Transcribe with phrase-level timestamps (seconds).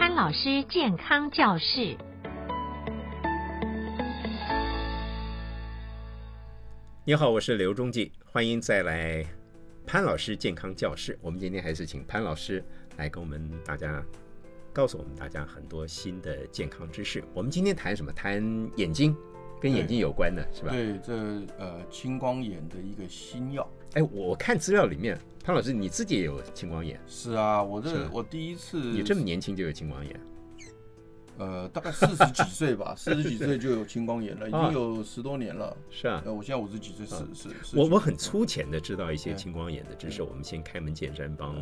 [0.00, 1.94] 潘老师健康教室。
[7.04, 9.22] 你好，我是刘忠记，欢迎再来
[9.86, 11.18] 潘老师健康教室。
[11.20, 12.64] 我们今天还是请潘老师
[12.96, 14.02] 来跟我们大家
[14.72, 17.22] 告诉我们大家很多新的健康知识。
[17.34, 18.10] 我们今天谈什么？
[18.10, 18.42] 谈
[18.76, 19.14] 眼睛，
[19.60, 20.70] 跟眼睛有关的是吧？
[20.70, 21.12] 对，这
[21.58, 23.70] 呃青光眼的一个新药。
[23.94, 27.00] 哎，我看资料里面，潘老师你自己也有青光眼？
[27.08, 30.20] 是啊，我这我第一次，你这么年轻就有青光眼？
[31.38, 35.66] 呃，大概四十几岁吧， 四十几岁就有青光眼了，已经有十多年了。
[35.66, 37.78] 啊是啊，呃，我现在五十几岁，是是是。
[37.78, 41.54] 我我很粗浅的知道一些青光眼的知识，我们先开门见山帮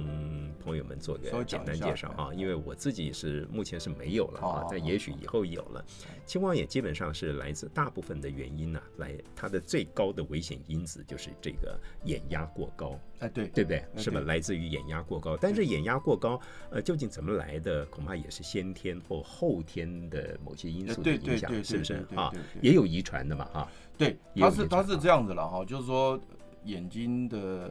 [0.62, 5.84] 朋友们做个简单介绍啊，因为我自己是目前是没有了啊，但也许以后有了。
[6.26, 12.98] 青光眼基本上是来自大部分的原因呢，来它的最高的危险因子就是这个眼压过高。
[13.20, 13.84] 哎，对，对不对？
[13.96, 14.20] 是吧？
[14.20, 17.84] 来自于眼压过高，但是眼压过高，呃，究竟怎么来的？
[17.86, 22.32] 恐怕也是先天或后天的某些因素的影响，是不是啊？
[22.62, 23.68] 也有遗传的嘛，哈。
[23.98, 26.18] 对，它是它是这样子了哈，就是说
[26.64, 27.70] 眼睛的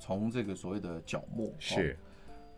[0.00, 1.94] 从这个所谓的角膜是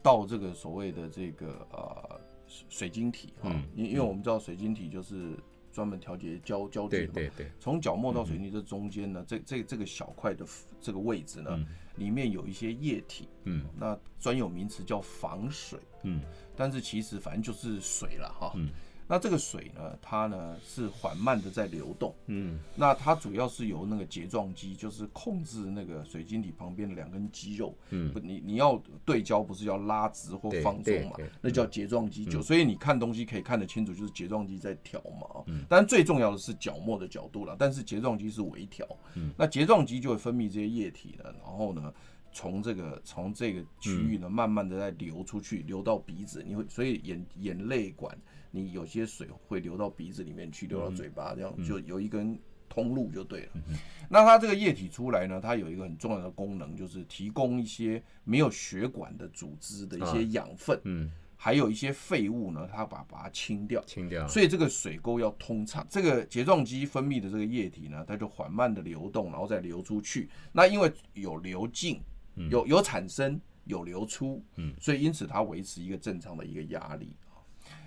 [0.00, 2.20] 到这个所谓的这个呃
[2.68, 5.36] 水晶体啊，因因为我们知道水晶体就是。
[5.72, 10.44] 专门调节焦焦距的嘛，对对对，从角膜到水泥这中间呢，这这这个小块的
[10.80, 16.20] 这个位置呢，里面有一些液体，嗯，那专有名词叫防水，嗯，
[16.56, 18.70] 但是其实反正就是水了哈，嗯。
[19.10, 41.92] 那这个水呢，它呢是缓慢的在流动，嗯，那它主要是由那个睫状肌，就是控制那个水晶体旁边的两根肌肉，嗯，不，你你要对焦不是要拉直或放松嘛，那叫睫状肌就，所以你看东西可以看得清楚，就是睫状肌在调嘛，嗯，当然最重要的是角膜的角度了，但是睫状肌是微调，嗯，那睫状肌就会分泌这些液体呢，然后呢，
[42.32, 48.16] 从这个从这个区域呢，慢慢的在流出去，流到鼻子，你会所以眼眼泪管。
[48.52, 52.36] 你有些水会流到鼻子里面去，流到嘴巴，这样就有一根
[52.68, 53.52] 通路就对了。
[54.10, 64.26] 那它这个液体出来呢，它有一个很重要的功能，就是提供一些没有血管的组织的一些养分，嗯，还有一些废物呢，它把把它清掉，清掉。
[64.26, 70.28] 所以这个水沟要通畅，这个睫状肌分泌的这个液体呢，它就缓慢的流动，然后再流出去。
[70.50, 72.00] 那因为有流进，
[72.34, 77.14] 有有产生，有流出，嗯，所以因此它维持一个正常的一个压力。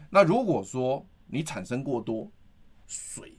[0.09, 2.31] 那如果说你产生过多
[2.85, 3.37] 水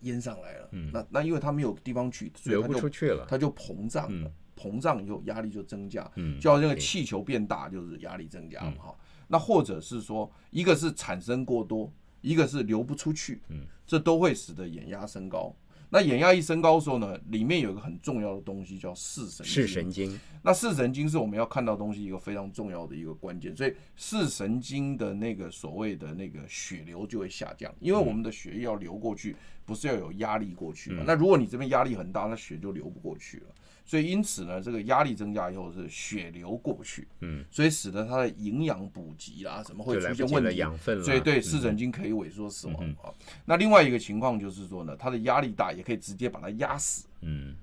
[0.00, 8.98] 淹上来了，嗯，那那因为它没有地方去，流不出去了，它就膨胀了，膨胀以后压力就增加，嗯，就要那个气球变大，就是压力增加嘛，哈。
[9.28, 15.54] 那或者是说，一个是产生过多，一个是流不出去，嗯，这都会使得眼压升高。
[15.96, 19.46] 那眼压一升高的时候呢，里面有一个很重要的东西叫视神经。
[19.46, 29.34] 视神经，那视神经是我们要看到东西一个非常重要的一个关键，所以视神经的那个所谓的那个血流就会下降，因为我们的血液要流过去，
[29.64, 31.02] 不是要有压力过去嘛？
[31.06, 33.46] 那如果你这边压力很大，那血就流不过去了。
[33.88, 43.14] 所以因此呢，这个压力增加以后是血流过不去，嗯，所以使得它的营养补给啦什么会出现问题，养分，所以对视神经可以萎缩死亡啊。
[43.44, 47.54] 那另外一个情况就是说呢，它的压力大也可以直接把它压死，嗯，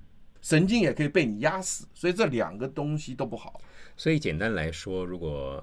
[0.41, 3.59] 神经也可以被你压死，所以这两个东西都不好。
[3.97, 5.61] 所以简单来说，如果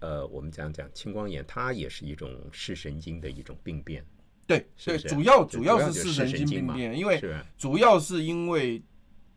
[0.00, 4.04] 呃我们讲讲青光眼，它也是一种视神经的一种病变，
[4.44, 7.22] 对，对，主要主要是视神经病变，因为
[7.56, 8.82] 主要是因为。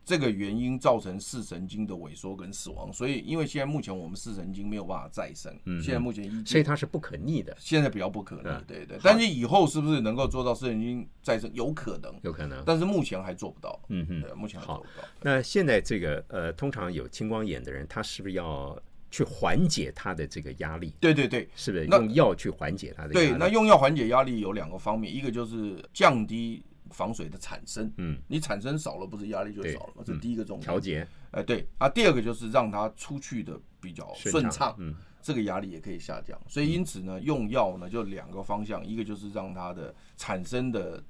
[0.04, 8.98] 这个原因造成视神经的萎缩跟死亡，所以因为现在目前我们视神经没有办法再生，嗯，现在目前一，所以它是不可逆的，现在比较不可逆，对对。
[9.02, 11.50] 但是以后是不是能够做到视神经再生？
[11.54, 15.08] 有可能，有可能，但是目前还做不到，嗯哼，对，目前还做不到。
[15.22, 18.78] 那现在这个呃，通常有青光眼的人，他是不是要
[19.10, 20.92] 去缓解他的这个压力？
[21.00, 23.28] 对对对，是不是用药去缓解他的压力？
[23.30, 26.62] 对，那用药缓解压力有两个方面，一个就是降低。
[26.94, 30.02] 防水的产生，嗯，你产生少了，不是压力就少了吗？
[30.06, 30.62] 这第一个重点。
[30.64, 36.40] 调节，哎，对啊，第二个就是让它出去的比较顺畅，嗯，这个压力也可以下降。
[36.46, 41.02] 所以因此呢，用药呢就两个方向，一个就是让它的产生的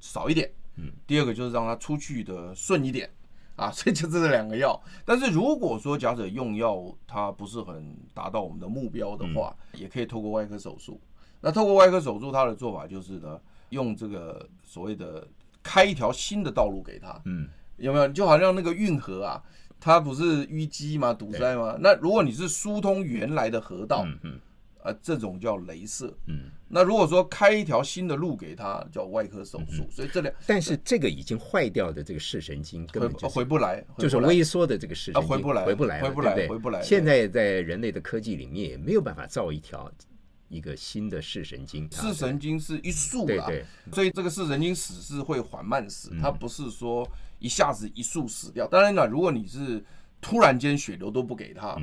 [0.00, 3.08] 少一点，嗯，第二个就是让它出去的顺一点，
[3.54, 4.78] 啊，所以就这两个药。
[5.04, 11.00] 但是如果说假设用药它不是很达到我们的目标的话，也可以透过外科手术。
[11.40, 13.40] 那透过外科手术，它的做法就是呢。
[13.70, 15.26] 用这个所谓的
[15.62, 18.08] 开一条新的道路给他，嗯，有没有？
[18.08, 19.42] 就好像那个运河啊，
[19.80, 21.12] 它不是淤积吗？
[21.12, 21.76] 堵塞吗？
[21.80, 24.40] 那如果你是疏通原来的河道，嗯嗯，
[24.82, 26.50] 啊，这种叫镭射，嗯。
[26.72, 29.84] 那如果说开一条新的路给他，叫外科手术。
[29.90, 36.80] 所以这两，但是这个已经坏掉的这个视神经根本就回不来，就是微缩的这个视神经回不来，回不来，回不来，回不来。
[36.80, 39.90] 现在在人类的科技里面也没有办法造一条。
[40.50, 41.88] 一个新的视神经。
[41.90, 47.08] 视神经是一束啊，对对，所以这个视神经死是会缓慢死，它不是说
[47.38, 48.66] 一下子一束死掉。
[48.66, 49.82] 当然了，如果你是
[50.20, 51.74] 突然间血流都不给他，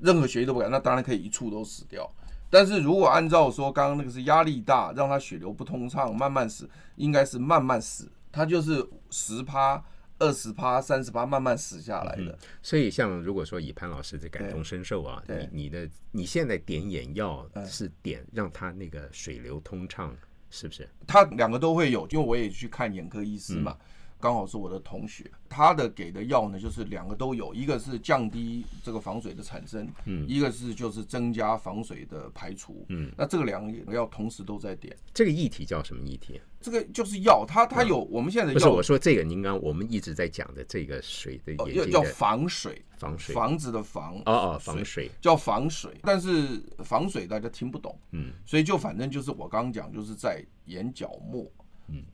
[0.00, 2.06] 任何血液都不给，那当然可以一处都死掉。
[2.50, 9.82] 但是如果按照说刚刚那个是压力大，让他血流不通畅，慢慢死，应该是慢慢死，他就是十趴。
[10.18, 12.32] 二十趴、三十趴，慢慢死下来的。
[12.32, 20.16] 嗯、所以，像如果说以潘老师的感同身受啊，你你的你现在点眼药是点让他那个水流通畅，
[20.50, 20.88] 是不是？
[21.06, 23.76] 他两个都会有，因为我也去看眼科医师嘛。
[23.78, 23.86] 嗯
[24.24, 34.96] 刚好是我的同学，他的给的药呢，就是两个都有，一个是降低这个防水的产生，嗯，一个是就是增加防水的排除，嗯，那这个两个药同时都在点。
[35.12, 36.40] 这个议题叫什么议题？
[36.58, 38.58] 这个就是药，它它有我们现在的药。
[38.58, 51.46] 不是我说这个，您刚我们一直在讲的这个水的药叫防水，防水房子的防哦哦防水叫防水，但是防水大家听不懂，嗯，所以就反正就是我刚刚讲，就是在眼角膜。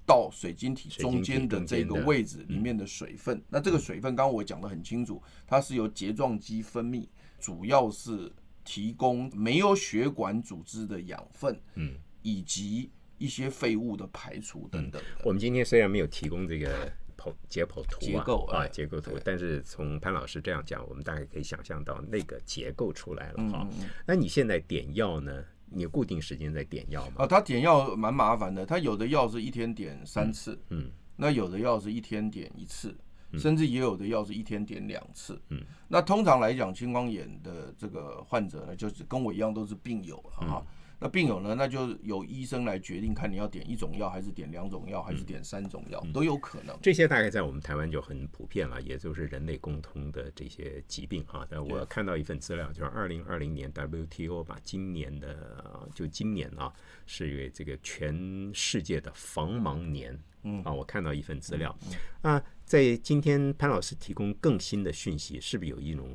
[0.07, 7.07] 到水晶体中间的这个位置里面的水分，那这个水分刚刚我讲的很清楚，它是由睫状肌分泌，
[7.39, 8.31] 主要是
[8.65, 15.01] 提供没有血管组织的养分，嗯，以及一些废物的排除等等。
[15.25, 23.69] 我们今天虽然没有提供这个剖解剖图结构啊结构图，但是从潘老师这样讲，我们大概可以想象到那个结构出来了哈。
[24.07, 25.45] 那你现在点药呢？
[25.71, 27.17] 你固定时间在点药吗？
[27.19, 32.95] 啊，他点药蛮麻烦的，他有的药是一天点三次，嗯，嗯，那有的药是一天点一次，
[33.39, 40.65] 甚至也有的药是一天点两次，嗯，那通常来讲，青光眼的这个患者呢，就是跟我一样都是病友了哈。
[40.67, 40.67] 嗯
[41.01, 41.55] 那病友呢？
[41.55, 46.79] 那就由医生来决定，看你要点一种药，还是点两种药，还是点三种药，都有可能。
[46.83, 51.47] 这些大概在我们台湾就很普遍了，也就是人类共通的这些疾病哈。
[51.49, 56.71] 但我看到一份资料，就是二零二零年 WTO 把今年的就今年啊，
[57.07, 60.17] 是一个这个全世界的防盲年。
[60.43, 61.75] 嗯啊，我看到一份资料
[62.23, 62.43] 啊。
[62.71, 66.09] 在今天，潘老师提供更新的讯息，是不是有一种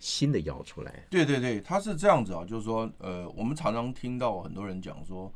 [0.00, 1.06] 新的药出来？
[1.08, 5.32] 对对对，他是这样子啊，就是说，呃，我们常常听到很多人讲说，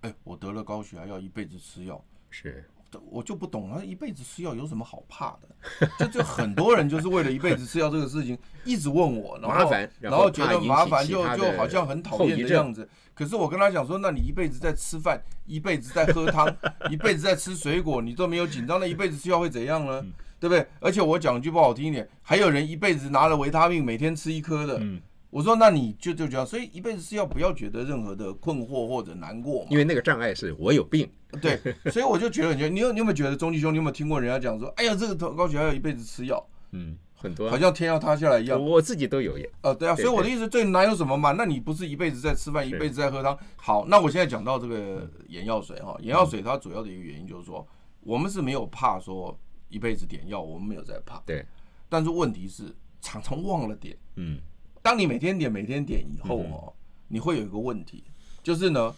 [0.00, 2.66] 哎，我得了高血压要一辈子吃药，是，
[3.10, 5.88] 我就不懂了，一辈子吃药有什么好怕的？
[5.98, 12.88] 就就很多人就是为了一辈子吃药这个事情一直问我，然后然后觉得麻烦，就就好像很讨厌的样子。
[13.14, 16.54] 可是我跟他讲说，那你一辈子在吃饭，一辈子在喝汤，
[16.90, 20.04] 一辈子在吃水果，你都没有紧张，那一辈子吃药会怎样呢？
[20.38, 20.66] 对不对？
[20.80, 24.78] 而且我讲句不好听一点，还有人一辈子拿了维他命，每天吃一颗的。
[24.80, 25.00] 嗯，
[25.30, 31.08] 我说那你就就这样，所以一辈子是要不要觉得任何的困惑或者难过，因为那个障碍是我有病。
[31.42, 36.42] 对， 所以我就觉得，你你有你有没有觉得钟继兄，你有没有听过人家讲说，哎呀，这个高血压要一辈子吃药？
[36.72, 38.62] 嗯，很多，好像天要塌下来一样。
[38.62, 39.50] 我自己都有耶。
[39.62, 41.32] 哦，对啊，所以我的意思，这哪有什么嘛？
[41.32, 43.36] 那你不是一辈子在吃饭，一辈子在喝汤？
[43.56, 47.66] 好，那我现在讲到这个眼药水哈，眼药水它主要的一个原因就是说，
[48.00, 49.38] 我们是没有怕说。
[49.68, 51.20] 一辈子点药，我们没有在怕。
[51.26, 51.44] 对，
[51.88, 53.98] 但是问题是常常忘了点。
[54.14, 54.38] 嗯，
[54.86, 56.72] 当你每天点、每天点以后哦，
[57.08, 58.04] 你会有一个问题，
[58.40, 58.94] 就是呢，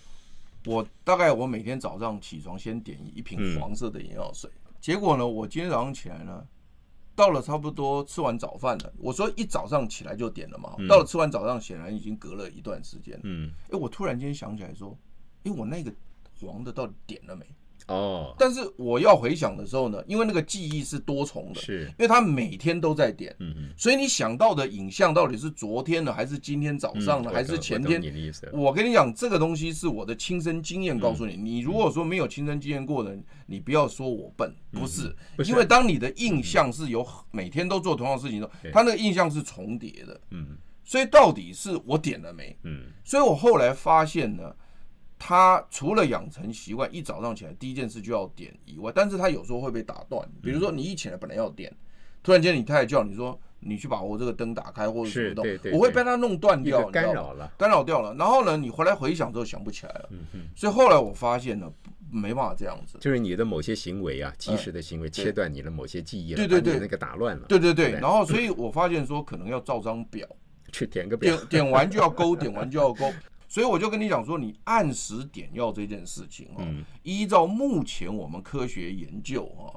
[0.66, 4.50] 我大概我每天早上起床先点一瓶黄色的眼药水，
[4.82, 6.46] 结果呢，我今天早上起来呢，
[7.16, 8.92] 到了差不多吃完早饭了。
[8.98, 13.18] 我说一早上起来就点了嘛，到了吃完早上，显然已经隔了一段时间。
[13.22, 14.94] 嗯，哎，我突然间想起来说，
[15.44, 15.90] 哎，我那个
[16.38, 17.46] 黄的到底点了没？
[17.88, 28.00] 哦，但是我要回想的时候呢，因为那个记忆是多重的，是，因为他每天都在点，嗯嗯，所以你想到的影像到底是昨天的，还是今天早上的，还是前天？
[28.52, 31.34] 我跟你讲，这个东西是我的亲身经验告诉你。
[31.36, 33.16] 你如果说没有亲身经验过的，
[33.46, 35.14] 你不要说我笨，不是，
[35.46, 42.54] 因为当你的印象是有每天都做同样的事情的时候，他那个印象是重叠的，嗯，所以到底是我点了没？
[42.64, 44.54] 嗯，所以我后来发现呢。
[45.18, 50.26] 他除了养成习惯，一早上起来第一件事就要点以外，但是他有时候会被打断。
[50.42, 51.74] 比如说你一起来本来要点，
[52.22, 58.14] 突然间你太太叫你说你去把我这个灯打开或者什么的，我会被他弄断掉，干扰了，干扰掉了。
[58.14, 60.10] 然后呢，你回来回想之后想不起来了。
[60.54, 61.68] 所以后来我发现呢，
[62.10, 67.46] 没办法这样子，就是你的某些行为啊，及时的行为切断你的某些记忆了，对对对，那个打乱了。
[67.48, 70.26] 对对对，然后所以我发现说可能要照张表。
[70.70, 73.10] 去填个表，点点完就要勾，点完就要勾。
[73.58, 76.62] 所以我就跟你讲说，你按时点药这件事情啊，
[77.02, 79.74] 依照目前我们科学研究啊，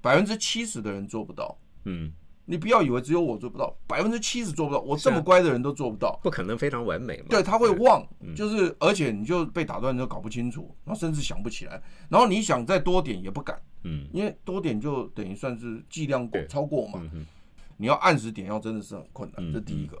[0.00, 1.54] 百分之七十的人做不到。
[1.84, 2.10] 嗯，
[2.46, 4.80] 你不要以为只有我做不到，百分之七十做不到。
[4.80, 7.26] 我这么乖的人都做不到，不可能非常完美嘛。
[7.28, 8.02] 对，他会忘，
[8.34, 13.60] 就是而且你就被打断之后搞不清楚，然后甚至想不起来，然后你想再多点也不敢。
[13.84, 17.06] 嗯，因为多点就等于算是剂量过超过嘛。
[17.76, 20.00] 你要按时点药真的是很困难，这第一个。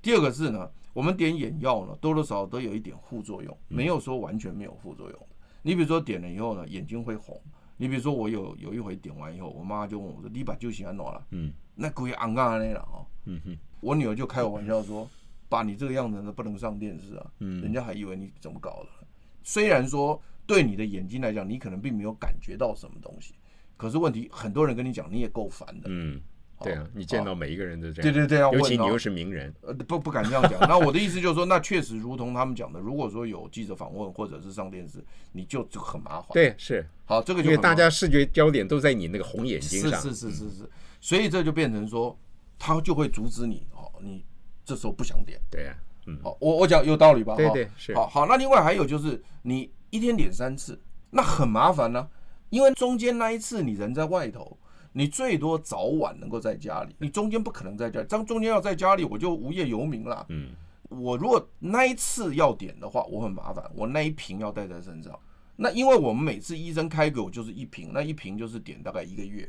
[0.00, 5.26] 第二个是呢，我们点眼药呢，多多少少都有一点副作用，没有说完全没有副作用。
[5.62, 7.40] 你比如说点了以后呢，眼睛会红。
[7.76, 13.06] 你比如说我有有一回点完以后，我妈就问我说：“你把酒醒安哪了？”嗯，那鬼昂嘎那了哦。
[13.26, 15.08] 嗯哼，我女儿就开我玩笑说
[15.48, 19.06] ：“爸，你这个样子呢，不能上电视啊。”嗯，人家还以为你怎么搞的。
[19.44, 23.34] 虽然说对你的眼睛来讲，你可能并没有感觉到什么东西，
[23.76, 25.88] 可是问题很多人跟你讲，你也够烦的。
[25.88, 26.20] 嗯。
[26.60, 28.12] 对啊，你见到每一个人都这样。
[28.12, 30.58] 对对对啊，尤其你又是名人，呃，不不敢这样讲。
[30.62, 36.30] 那我的意思就是说，那确实如同他们讲的，如果说有记者访问或者是上电视，你就就很麻烦。
[36.32, 36.84] 对，是。
[37.04, 40.00] 好，这个就因为大家视觉焦点都在你那个红眼睛上。
[40.00, 42.18] 是是是是是，所以这就变成说，
[42.58, 44.24] 他就会阻止你哦，你
[44.64, 45.40] 这时候不想点。
[45.48, 46.18] 对啊，嗯。
[46.24, 47.36] 好，我我讲有道理吧？
[47.36, 47.94] 对对是。
[47.94, 52.08] 好好，那另外还有就是，你一天点三次，那很麻烦呢，
[52.50, 54.58] 因为中间那一次你人在外头。
[54.98, 58.06] 你最多早晚能够在家里，你中间不可能在家里。
[58.08, 60.26] 当中间要在家里，我就无业游民了。
[60.28, 60.48] 嗯，
[60.88, 65.16] 我如果那一次要点的话，我很麻烦，我那一瓶要带在身上。
[65.54, 69.48] 那因为我们每次医生开给我就是一瓶，那一瓶就是点大概一个月。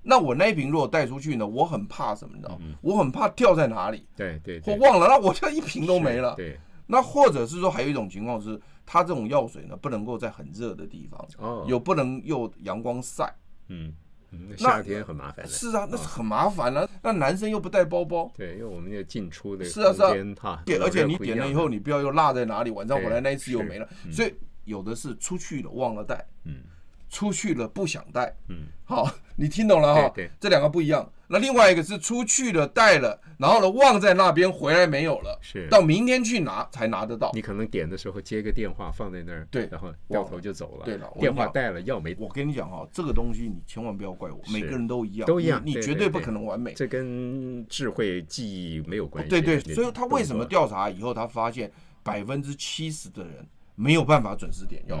[0.00, 2.34] 那我那一瓶如果带出去呢，我很怕什么？
[2.34, 2.64] 你知道吗？
[2.80, 4.06] 我很怕掉在哪里。
[4.16, 6.34] 对对，我忘了，那我就一瓶都没了。
[6.34, 6.58] 对。
[6.86, 13.30] 那或者是说，还有一种情况是，它这种药水呢，不能够在很热的地方，有不能又阳光晒。
[13.66, 13.92] 嗯。
[14.30, 15.46] 嗯，夏天很麻烦。
[15.46, 16.88] 是啊，那是很麻烦了。
[17.02, 18.30] 那男生又不带包包。
[18.36, 23.88] 对，因为我们要进出的是啊是啊，对，而且你点了以后，你不要又落在哪里，晚上回来那一次又没了。
[24.12, 26.56] 所以有的是出去了忘了带，嗯，
[27.08, 30.08] 出去了不想带，嗯，好， 你听懂了哈？
[30.14, 31.10] 对，这两个不一样。
[31.30, 37.30] 那另外一个是出去了带了，然后呢忘在那边回来没有了，是到明天去拿才拿得到。
[37.34, 40.86] 你可能点的时候接个电话放在那儿，对，然后掉头就走了。
[40.86, 42.16] 对了，电话带了药没？
[42.18, 46.72] 我跟你讲哈，这个东西你千万不要怪我，每个人都一样，都一样，你绝对不可能完美。
[46.72, 49.28] 这跟智慧记忆没有关系。
[49.28, 51.70] 对对，所以他为什么调查以后他发现
[52.02, 54.98] 百分之七十的人没有办法准时点药，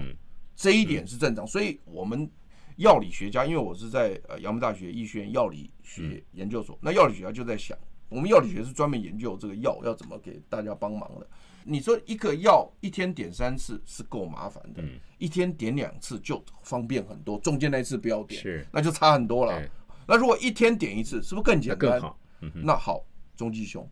[0.58, 1.46] 这一点是正常。
[1.46, 2.30] 所以我们。
[2.78, 7.76] 药理学家，因为我是在呃阳明大学医学院药理学研究所，嗯、那药理学家就在想，
[8.08, 11.26] 我们药理学是专门研究这个药要怎么给大家帮忙的。
[11.64, 19.60] 你说一个药一天点三次是够麻烦的，嗯、一天点两次就方便很多，中间那次不要点，是那就差很多了。
[20.06, 21.78] 那如果一天点一次，是不是更简单？
[21.78, 22.20] 更好。
[22.42, 23.84] 嗯、那好，中继兄，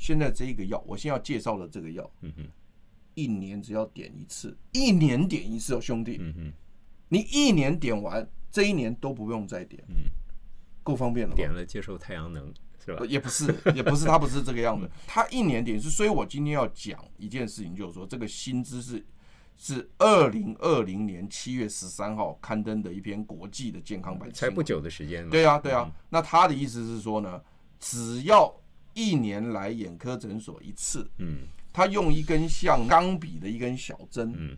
[0.00, 2.42] 现在这一个药，我先要介绍的这个药，嗯、哼
[3.14, 6.18] 一年只要点一次，一年点一次哦，兄弟。
[6.20, 6.52] 嗯
[7.08, 9.96] 你一年点完，这一年都不用再点，嗯，
[10.82, 11.34] 够方便了。
[11.34, 12.50] 点了接受太阳能
[12.82, 13.04] 是吧？
[13.06, 14.90] 也不是， 也不是，他不是这个样子。
[15.06, 19.04] 他一年点是，所以我今天要讲一件事情，就是说这个新知是
[19.58, 25.28] 是二零二零年七月十三号刊登的一篇国际的健康版，才不久的时间。
[25.28, 25.92] 对啊，对啊。
[26.08, 27.38] 那他的意思是说呢，
[27.78, 28.50] 只要
[28.94, 31.40] 一年来眼科诊所一次，嗯，
[31.72, 34.56] 他用一根像钢笔的一根小针，嗯，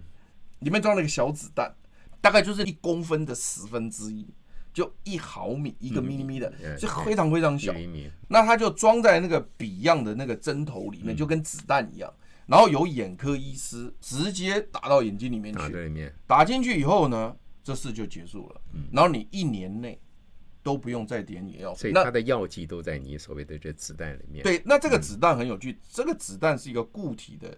[0.61, 1.75] 里面装了一个小子弹。
[2.21, 4.27] 大概就是一公分的十分之一，
[4.73, 7.71] 就一毫米一个咪咪的，就非常非常小。
[8.29, 12.11] 那他就装在那个笔样的那个针头里面，就跟子弹一样。
[12.47, 16.13] 然后有眼科医师直接打到眼睛里面去。
[16.27, 18.61] 打进去以后呢，这事就结束了。
[18.91, 20.01] 然后你一年内
[20.65, 21.73] 都不用再点你药。
[21.77, 24.43] 所以它的药剂都在你所谓的这子弹里面。
[24.43, 27.57] 对，那这个子弹很有趣，这个子弹是一个固体的。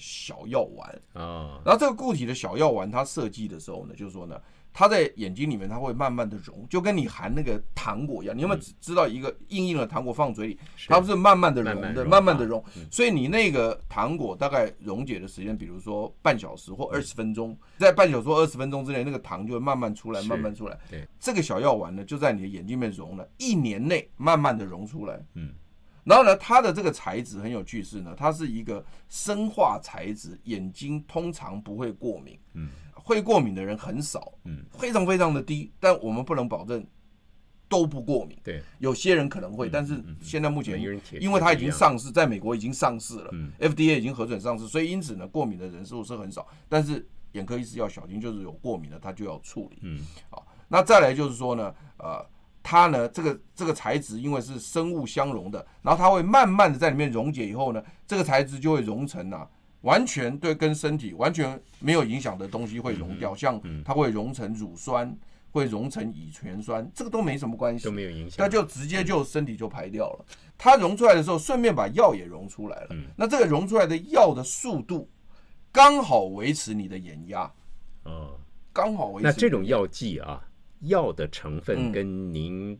[0.00, 4.40] 小药丸啊，然后这个固体的小药丸，它设计的时候呢，就是说呢，
[4.72, 8.36] 它在眼睛里面，它会慢慢的溶，就跟你含那个糖果一样。
[8.36, 12.62] 你有没有知道一个硬硬的糖果放嘴里，它不是慢慢的融的，慢慢的融。
[12.90, 20.78] 所以你那个糖果大概溶解的时间，比如说半小时或二十分钟，在半小时或二十分钟之内，那个糖就会慢慢出来，慢慢出来。
[20.88, 25.20] 对，这个小药丸呢，就在你的眼睛里面融了，一年内慢慢的融出来。
[25.34, 25.52] 嗯。
[26.04, 32.70] 然后呢，它的这个材质很有趣，是呢，它是一个生化材质，眼睛通常不会过敏，嗯，
[33.08, 36.86] 会过敏的人很少，嗯，非常非常的低，但我们不能保证
[37.66, 40.78] 都不过敏，对，有些人可能会，但是现在目前，
[41.18, 49.98] 因为它已经上市，在美国已经上市了，FDA 已经核准上市，所以因此呢，过敏的人数是很少，但是眼科医师要小心，就是有过敏的他就要处理，嗯，
[50.28, 52.24] 好，那再来就是说呢，呃。
[52.60, 59.48] 它呢，这个这个材质因为是生物相融的，然后它会慢慢的在里面溶解以后呢，这个材质就会融成啊，
[59.82, 65.16] 完全对跟身体完全没有影响的东西会溶掉，像它会溶成乳酸，
[65.50, 70.24] 会溶成乙醛酸，这个都没什么关系，都没有影响，那就直接就身体就排掉了。
[70.56, 75.08] 它溶出来的时候，顺便把药也溶出来了，那这个溶出来的药的速度
[75.70, 77.52] 刚好维持你的眼压，
[78.04, 78.38] 哦，
[78.72, 79.26] 刚好维持。
[79.26, 80.44] 那这种药剂啊。
[80.82, 82.78] 药的成分跟您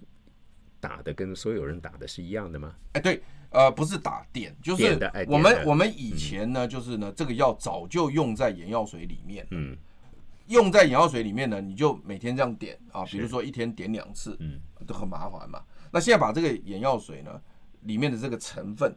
[0.80, 2.75] 打的跟所有人打的是一样的吗？
[2.92, 9.76] 哎，对，呃，不是打点，就是我们我们以前呢，就是呢，这个药早就用在眼药水里面，嗯，
[10.47, 15.62] 用在眼药水里面呢，你就每天这样点啊，比如说一天点两次，嗯，都很麻烦嘛。
[15.90, 17.40] 那现在把这个眼药水呢，
[17.82, 18.94] 里面的这个成分，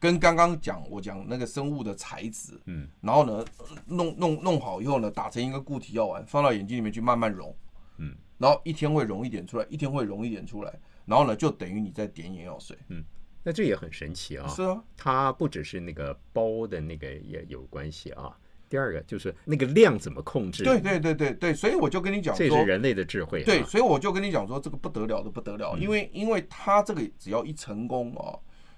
[0.00, 3.44] 跟刚刚讲我讲那个生物的材质，嗯，然后呢，
[3.86, 7.54] 弄弄弄好以后呢，打成一个固体药丸，放到眼睛里面去慢慢溶，
[7.98, 10.72] 嗯，然后一天会溶一点出来，一天会溶一点出来，
[11.06, 13.02] 然后呢，就等于你在点眼药水，嗯，
[13.42, 18.36] 那这也很神奇啊，是啊，它不只是那个包的那个也有关系啊。
[18.68, 20.64] 第二个就是那个量怎么控制？
[20.64, 23.44] 对对对对对，所以我就跟你讲说，这是人类的智慧。
[23.44, 28.32] 对，所以我就跟你讲说，这个不得了的不得了，因为因为它这个只要一成功啊，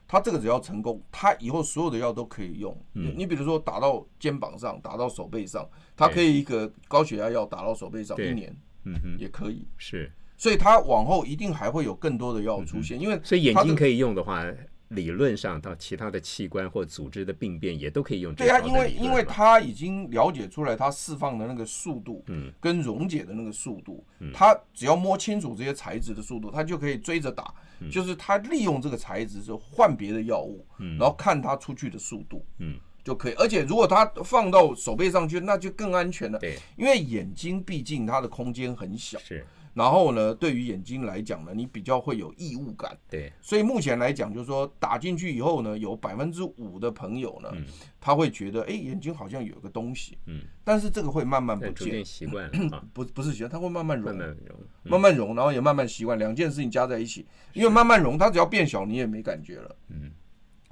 [0.09, 2.76] 它这个只要成功，它以后所有的药都可以用。
[2.95, 5.64] 嗯你比如说打到肩膀上，打到手背上，
[5.95, 9.64] 它可以一个高血压药打到手背上一年，嗯哼，也可以。
[9.78, 14.45] 是，所以它往后一定还会有更多的药出现，因为所以眼睛可以用的话。
[14.88, 18.45] 理论上，到其他的器官或组织的病变也都可以用这。
[18.45, 27.53] 对啊，因为因为他已经了解出来，它释放的那个速度，嗯，跟溶解的那个速度，嗯，他只要摸清楚这些材质的速度，他就可以追着打。
[27.91, 33.33] 就是他利用这个材质，就换别的药物，嗯，然后看它出去的速度，嗯，就可以。
[33.33, 36.38] 而且如果他放到手背上去，那就更安全了。
[36.38, 39.19] 对，因为眼睛毕竟它的空间很小。
[39.19, 39.45] 是。
[39.75, 42.97] 然后呢，对于眼睛来讲呢，你比较会有异物感。
[43.11, 47.64] 对，所以目前来讲，就是说打进去以后呢，有百分之五的朋友呢，嗯、
[48.00, 50.16] 他会觉得，哎，眼睛好像有个东西。
[50.26, 50.43] 嗯。
[50.62, 51.75] 但是这个会慢慢不见。
[51.75, 52.85] 逐渐习惯了。
[52.95, 54.07] 不，不是习惯，它会慢慢融。
[54.07, 54.57] 慢慢融。
[54.85, 59.76] 嗯、慢慢融，然后也慢慢习惯，两件事情加在一起，因为慢慢融，它只要变小，你也没感觉了。
[59.88, 60.11] 嗯。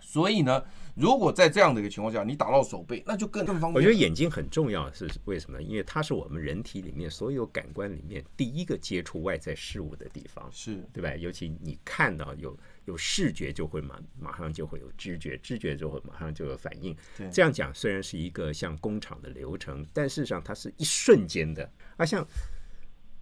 [0.01, 0.63] 所以呢。
[0.95, 3.75] 如果在这样的一个情况下，你打到手背，那就更更方便。
[3.75, 5.63] 我觉得眼睛很重要，是为什么呢？
[5.63, 11.17] 因为它是我们人体里面所有感官里面第一个接触外在事物的地方，是对吧？
[11.17, 16.95] 尤其你看到有有视觉，就会马马上就会有知觉，知觉就会马上就有反应。
[17.33, 21.71] 这样讲虽然是一个像工厂的流程，但事实上它是一瞬间的。
[21.97, 22.27] 啊，像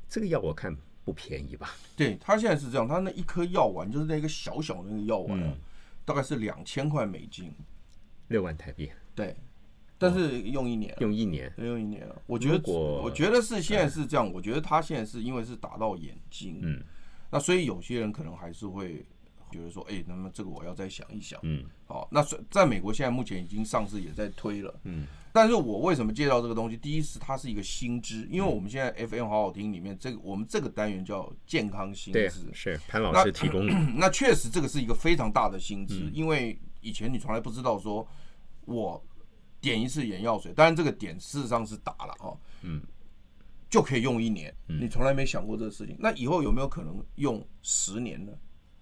[0.08, 1.76] 这个药我看不便宜吧？
[1.96, 5.40] 对，它现在是这样，它那一颗药丸就是那个小小的那个药丸。
[5.40, 5.56] 嗯
[6.10, 7.54] 大概是两千块美金，
[8.26, 8.90] 六万台币。
[9.14, 9.36] 对，
[9.96, 12.20] 但是用一年，用一年，用一年了。
[12.26, 14.28] 我觉得，我觉得是现在是这样。
[14.32, 16.82] 我觉得他现在是因为是打到眼睛，嗯，
[17.30, 19.06] 那所以有些人可能还是会
[19.52, 22.08] 觉得说，哎，那么这个我要再想一想，嗯，好。
[22.10, 22.20] 那
[22.50, 25.06] 在美国现在目前已经上市，也在推了，嗯。
[25.32, 26.76] 但是我为什么介绍这个东西？
[26.76, 33.72] 第一是它是一个新知，因为我们现在 FM 好好听里面这个我们这个单元叫健康新知，是潘老师提供的。
[33.96, 38.06] 那确实这个是一个非常大的新知，因为以前你从来不知道说，
[38.64, 39.02] 我
[39.60, 42.82] 点一次眼药水，当然这个点事实上是打了哦，嗯，
[43.68, 45.96] 就可以用一年，你从来没想过这个事情。
[45.98, 48.32] 那以后有没有可能用十年呢？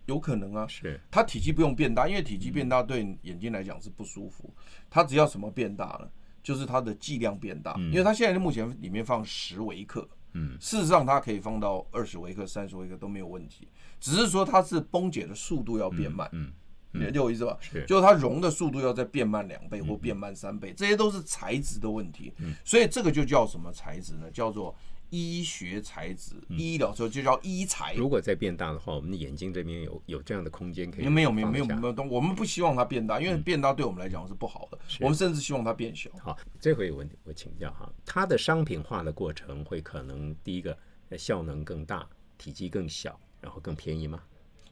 [0.07, 4.51] 有可能啊，是它体积不用变大，因为体积变大对眼睛来讲是不舒服，
[4.89, 6.11] 它只要什么变大了？
[6.43, 13.69] 就是它的剂量变大，因为它现在目前里面放十微克，嗯，事实上它可以放到二十微克、三十微克都没有问题，
[14.01, 16.53] 只是说它是崩解的速度要变慢，嗯，
[16.93, 17.57] 你理解我意思吧？
[17.61, 22.33] 是，就是它溶的速度要再变慢两倍或变慢三倍，这些都是材质的问题，
[22.65, 24.31] 所以这个就叫什么材质呢？
[24.31, 24.75] 叫做。
[25.11, 27.95] 医学才子，医疗说就叫医才。
[27.95, 31.09] 如果再变大的话，我们的眼睛这边有有这样的空间可以？
[31.09, 34.79] 没有没有没有没有东，我们不希望它变大，因为变大对我们来讲是不好的。
[35.01, 36.11] 我们甚至希望它变小。
[36.19, 40.77] 好，这回有问题，我请教哈，它的商品化的过程会可能第一个
[41.17, 44.23] 效能更大，体积更小，然后更便宜吗？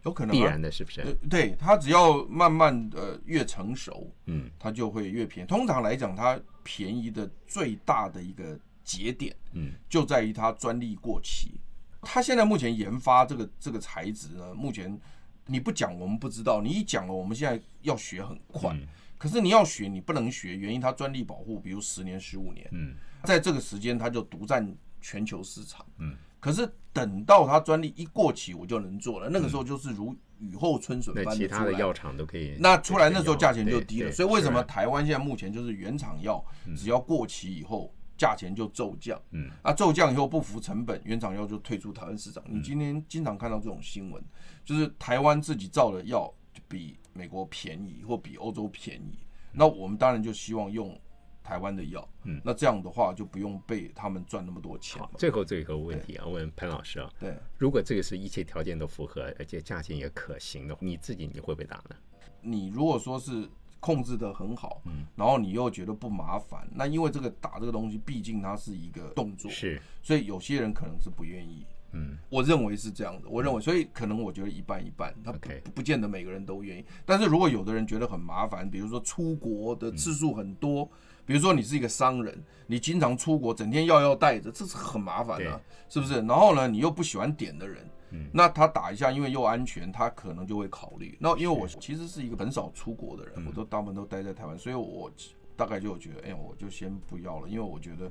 [0.04, 1.02] 有可能，必然的是不是？
[1.30, 5.48] 对，它只要慢慢的越成熟，嗯，它就会越便宜。
[5.48, 8.58] 通常来讲，它便宜的最大的一个。
[8.86, 11.60] 节点，嗯，就在于它专利过期。
[12.02, 14.98] 它现在目前研发这个这个材质呢，目前
[15.46, 18.74] 你不讲我们不知道，你一讲了，我们现在要学很快。
[19.18, 22.94] 可是你要学，你不能学，原因它专利保护，比如十年、十五年，嗯，
[23.24, 26.14] 在这个时间它就独占全球市场，嗯。
[26.38, 31.48] 可是等到它专利一过期，我就能做了，那个时候就是如雨后春笋般的出来。
[31.48, 32.56] 其他的药厂都可以。
[32.60, 36.44] 那出来那时候价钱就低了，所以为什么台湾现在目前就是原厂药，
[36.76, 37.92] 只要过期以后。
[38.16, 42.42] 价钱就骤降，嗯，啊，骤降以后不服成本，原厂药就退出台湾市场。
[42.48, 44.22] 你今天经常看到这种新闻，
[44.64, 49.18] 就是台湾自己造的药就比美国便宜或比欧洲便宜，
[49.52, 50.98] 那我们当然就希望用
[51.42, 55.02] 台湾的药，嗯，那这样的话就不用被他们赚那么多钱。
[55.18, 61.96] 最后最后问题啊，问潘老师啊，对，如果这个是一切条件都符合，而且价钱也可行的话，你自己你会不会打呢？
[62.40, 63.48] 你如果说是。
[63.86, 73.28] 控制的很好，嗯，然后你又觉得不麻烦，那因为这个打这个东西，毕竟它是一个动作，是，所以有些人可能是不愿意，嗯，我认为是这样的。
[73.28, 76.84] 我认为，所以可能我觉得一半一半，他不不见得每个人都愿意。
[77.04, 80.84] 但是如果有的人觉得很麻烦，比如说出国的次数很多，
[81.24, 86.14] 比如说你是一个商人，你经常出国，整天要要带着，这是很麻烦的，是不是？
[86.22, 87.88] 然后呢，你又不喜欢点的人，
[88.32, 91.16] 那他打一下，因为又安全，他可能就会考虑。
[91.20, 95.10] 那因为我其实是一个很少出国的人，我都大部分都待在台湾，所以我
[95.56, 98.10] 大概就觉得，哎，我就先不要了，因为我觉得。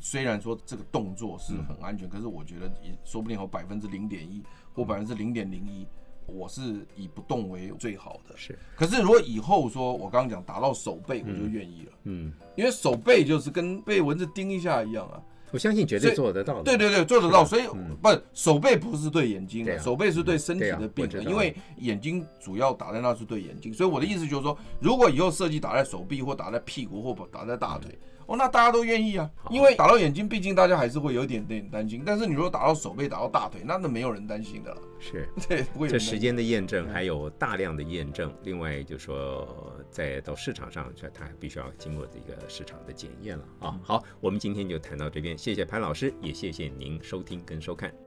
[0.00, 4.42] 虽然说这个动作是很安全，可是我觉得也说不定有百分之零点一
[4.74, 5.86] 或百分之零点零一，
[6.26, 8.36] 我是以不动为最好的。
[8.36, 11.92] 是，可是如果以后说我刚刚讲打到手背，我就愿意了。
[12.04, 15.22] 嗯，因为手背就是跟被蚊子叮一下一样啊。
[15.56, 16.62] 我相信绝对做得到。
[16.62, 17.42] 对对对，做得到。
[17.42, 17.62] 所以
[18.02, 23.72] 不，手背不是对眼睛的，手背是对身体的病的，因为眼睛主要打在那是对眼睛。
[23.72, 27.98] 所以我的意思就是说，如果以后设计打在手臂或打在屁股或打在大腿。
[28.26, 32.02] 哦，那大家都愿意啊，因为打到眼睛，毕竟大家还是会有一点点担心。
[32.04, 34.82] 但是你如果打到手背、打到大腿，那那没有人担心的了。
[34.98, 35.88] 是， 对，不会。
[35.88, 43.80] 这时间的验证还有大量的验证，另外就是说，在到市场上，这它必须要经过这个市场的检验了啊。
[43.82, 48.05] 好，我们今天就谈到这边，谢谢潘老师，也谢谢您收听跟收看。